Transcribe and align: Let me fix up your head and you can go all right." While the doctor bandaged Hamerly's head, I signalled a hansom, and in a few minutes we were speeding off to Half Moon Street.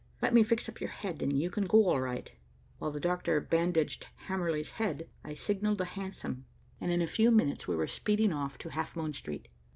Let 0.19 0.33
me 0.33 0.41
fix 0.41 0.67
up 0.67 0.81
your 0.81 0.89
head 0.89 1.21
and 1.21 1.39
you 1.39 1.51
can 1.51 1.65
go 1.67 1.85
all 1.85 2.01
right." 2.01 2.31
While 2.79 2.89
the 2.89 2.99
doctor 2.99 3.39
bandaged 3.39 4.07
Hamerly's 4.25 4.71
head, 4.71 5.07
I 5.23 5.35
signalled 5.35 5.79
a 5.79 5.85
hansom, 5.85 6.45
and 6.79 6.91
in 6.91 7.03
a 7.03 7.05
few 7.05 7.29
minutes 7.29 7.67
we 7.67 7.75
were 7.75 7.85
speeding 7.85 8.33
off 8.33 8.57
to 8.59 8.69
Half 8.69 8.95
Moon 8.95 9.13
Street. 9.13 9.47